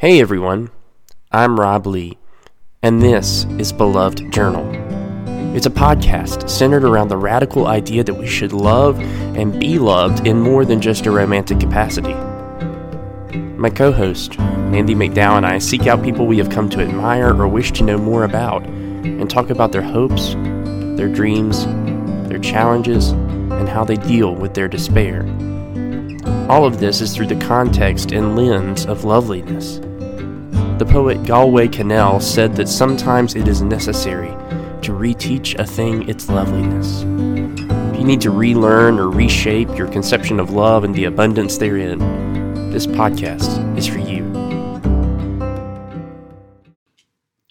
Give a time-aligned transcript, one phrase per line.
[0.00, 0.70] Hey everyone,
[1.32, 2.18] I'm Rob Lee,
[2.84, 4.64] and this is Beloved Journal.
[5.56, 10.24] It's a podcast centered around the radical idea that we should love and be loved
[10.24, 12.14] in more than just a romantic capacity.
[13.56, 17.34] My co host, Mandy McDowell, and I seek out people we have come to admire
[17.34, 20.34] or wish to know more about and talk about their hopes,
[20.96, 21.66] their dreams,
[22.28, 25.22] their challenges, and how they deal with their despair.
[26.48, 29.80] All of this is through the context and lens of loveliness.
[30.78, 34.28] The poet Galway Kinnell said that sometimes it is necessary
[34.82, 37.02] to reteach a thing its loveliness.
[37.92, 41.98] If you need to relearn or reshape your conception of love and the abundance therein,
[42.70, 44.22] this podcast is for you.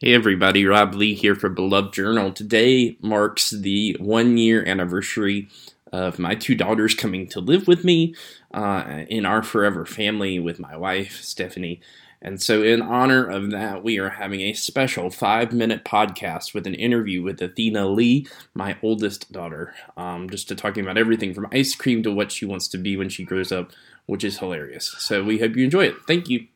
[0.00, 2.30] Hey everybody, Rob Lee here for Beloved Journal.
[2.32, 5.48] Today marks the one year anniversary
[5.92, 8.14] of my two daughters coming to live with me
[8.54, 11.80] uh, in our forever family with my wife, Stephanie.
[12.22, 16.66] And so, in honor of that, we are having a special five minute podcast with
[16.66, 21.46] an interview with Athena Lee, my oldest daughter, um, just to talking about everything from
[21.52, 23.70] ice cream to what she wants to be when she grows up,
[24.06, 24.94] which is hilarious.
[24.98, 25.96] So, we hope you enjoy it.
[26.06, 26.46] Thank you.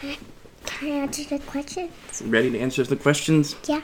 [0.00, 0.16] Can
[0.82, 2.22] I answer the questions?
[2.24, 3.54] Ready to answer the questions?
[3.66, 3.82] Yeah.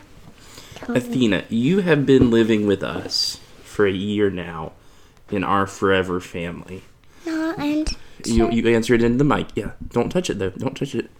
[0.88, 4.72] Athena, you have been living with us for a year now
[5.30, 6.82] in our forever family.
[8.26, 9.48] You you answer it into the mic.
[9.54, 9.72] Yeah.
[9.88, 10.50] Don't touch it though.
[10.50, 11.10] Don't touch it.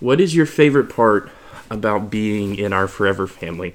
[0.00, 1.30] What is your favorite part
[1.70, 3.74] about being in our forever family?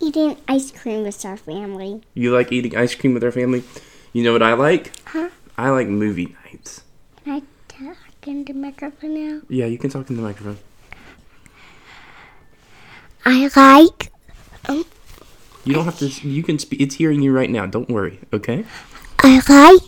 [0.00, 2.02] eating ice cream with our family.
[2.14, 3.64] You like eating ice cream with our family?
[4.12, 4.92] You know what I like?
[5.06, 5.30] Huh?
[5.58, 6.82] I like movie nights.
[7.24, 9.40] Can I talk in the microphone now?
[9.48, 10.58] Yeah, you can talk in the microphone.
[13.24, 14.12] I like
[15.64, 16.06] You don't have to.
[16.06, 16.80] You can speak.
[16.80, 17.66] It's hearing you right now.
[17.66, 18.20] Don't worry.
[18.32, 18.64] Okay.
[19.18, 19.82] I like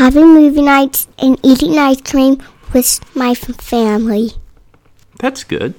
[0.00, 4.30] having movie nights and eating ice cream with my family.
[5.18, 5.74] That's good.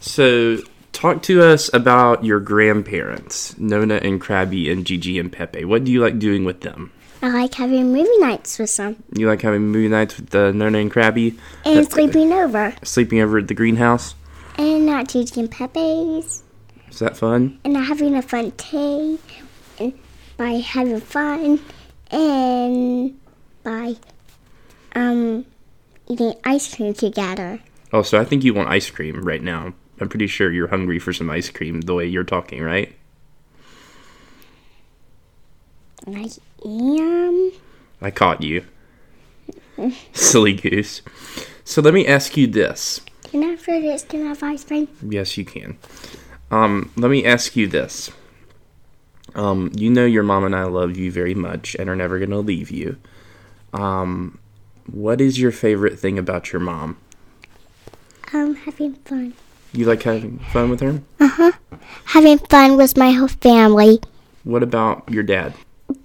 [0.00, 0.58] So,
[0.92, 5.64] talk to us about your grandparents, Nona and Krabby and Gigi and Pepe.
[5.64, 6.92] What do you like doing with them?
[7.22, 10.78] I like having movie nights with them You like having movie nights with uh, Nona
[10.78, 14.14] and Krabby, and That's- sleeping over sleeping over at the greenhouse.
[14.58, 16.44] and at Gigi and Pepe's
[16.90, 17.58] Is that fun?
[17.64, 19.16] and having a fun day
[19.80, 19.92] and
[20.36, 21.58] by having fun
[22.12, 23.18] and
[23.68, 23.96] by
[24.94, 25.44] um
[26.08, 27.60] eating ice cream together.
[27.92, 29.74] Oh, so I think you want ice cream right now.
[30.00, 32.94] I'm pretty sure you're hungry for some ice cream the way you're talking, right?
[36.06, 36.30] I
[36.64, 37.52] am
[38.00, 38.64] I caught you.
[40.14, 41.02] Silly goose.
[41.64, 43.02] So let me ask you this.
[43.24, 44.88] can I after this can I have ice cream?
[45.02, 45.76] Yes, you can.
[46.50, 48.10] Um, let me ask you this.
[49.34, 52.30] Um, you know your mom and I love you very much and are never going
[52.30, 52.96] to leave you.
[53.72, 54.38] Um,
[54.90, 56.96] what is your favorite thing about your mom?
[58.32, 59.34] Um having fun.
[59.72, 61.02] You like having fun with her?
[61.20, 61.52] Uh huh.
[62.06, 64.00] Having fun with my whole family.
[64.44, 65.54] What about your dad?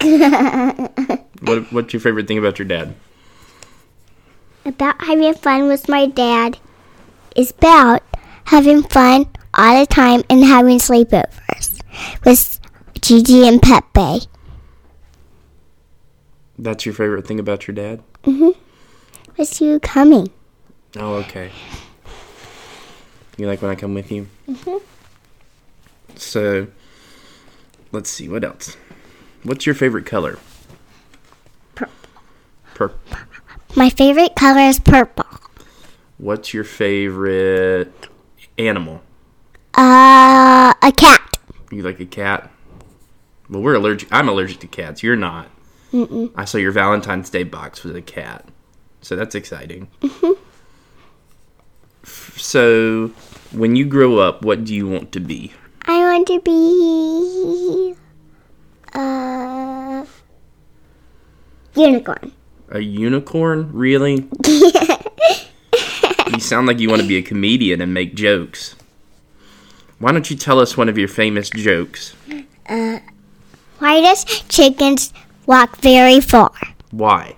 [0.00, 2.94] what, what's your favorite thing about your dad?
[4.64, 6.58] About having fun with my dad
[7.36, 8.02] is about
[8.44, 11.80] having fun all the time and having sleepovers
[12.24, 12.60] with
[13.00, 14.26] Gigi and Pepe.
[16.58, 18.02] That's your favorite thing about your dad?
[18.24, 18.58] Mm-hmm.
[19.36, 20.30] With you coming.
[20.96, 21.50] Oh, okay.
[23.36, 24.28] You like when I come with you?
[24.48, 24.80] Mhm.
[26.14, 26.68] So,
[27.90, 28.76] let's see, what else?
[29.42, 30.38] What's your favorite color?
[31.74, 31.94] Purple.
[32.74, 32.98] Purple.
[33.74, 35.26] My favorite color is purple.
[36.18, 38.08] What's your favorite
[38.56, 39.02] animal?
[39.76, 41.38] Uh, a cat.
[41.72, 42.52] You like a cat?
[43.50, 44.08] Well, we're allergic.
[44.12, 45.02] I'm allergic to cats.
[45.02, 45.48] You're not.
[45.94, 46.32] Mm-mm.
[46.34, 48.48] I saw your Valentine's Day box with a cat,
[49.00, 49.86] so that's exciting.
[52.02, 53.12] F- So,
[53.52, 55.52] when you grow up, what do you want to be?
[55.86, 57.94] I want to be
[58.94, 60.04] a
[61.76, 62.32] unicorn.
[62.70, 63.70] A unicorn?
[63.72, 64.28] Really?
[66.32, 68.74] You sound like you want to be a comedian and make jokes.
[70.00, 72.14] Why don't you tell us one of your famous jokes?
[72.68, 72.98] Uh,
[73.78, 75.12] Why does chickens
[75.46, 76.52] walk very far?
[76.90, 77.36] Why?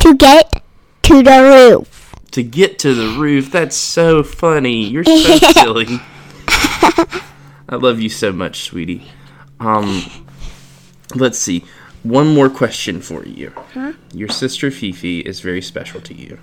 [0.00, 0.62] To get
[1.04, 2.14] to the roof.
[2.32, 3.50] To get to the roof.
[3.50, 4.84] That's so funny.
[4.84, 5.12] You're so
[5.52, 6.00] silly.
[6.46, 9.10] I love you so much, sweetie.
[9.60, 10.04] Um,
[11.14, 11.64] let's see.
[12.02, 13.52] One more question for you.
[13.74, 13.92] Huh?
[14.12, 16.38] Your sister Fifi is very special to you.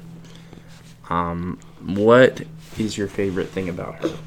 [1.10, 2.42] Um, what
[2.78, 4.18] is your favorite thing about her?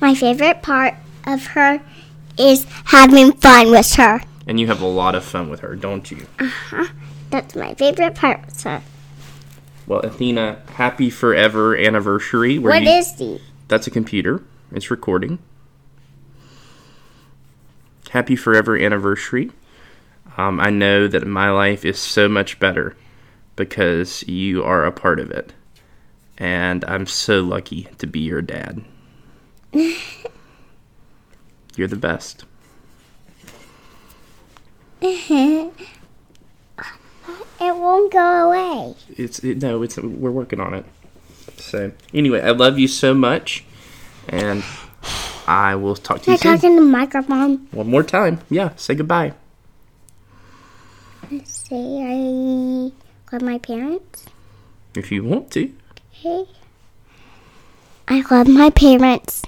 [0.00, 0.94] My favorite part
[1.26, 1.80] of her
[2.38, 4.20] is having fun with her.
[4.48, 6.26] And you have a lot of fun with her, don't you?
[6.40, 6.86] Uh huh.
[7.30, 8.82] That's my favorite part with her.
[9.86, 12.58] Well, Athena, happy forever anniversary.
[12.58, 13.40] where What you- is the?
[13.68, 14.42] That's a computer.
[14.72, 15.38] It's recording.
[18.10, 19.50] Happy forever anniversary.
[20.38, 22.96] Um, I know that my life is so much better
[23.56, 25.52] because you are a part of it.
[26.38, 28.82] And I'm so lucky to be your dad.
[29.72, 29.96] You're
[31.88, 32.44] the best.
[37.60, 38.94] It won't go away.
[39.16, 40.84] It's it, no, it's we're working on it.
[41.56, 43.64] So anyway, I love you so much,
[44.28, 44.62] and
[45.48, 46.54] I will talk to Can I you soon.
[46.56, 47.66] talk in the microphone?
[47.72, 48.70] One more time, yeah.
[48.76, 49.32] Say goodbye.
[51.44, 52.92] Say I
[53.32, 54.26] love my parents.
[54.94, 55.72] if you want to.
[56.20, 56.46] Okay.
[58.06, 59.42] I love my parents.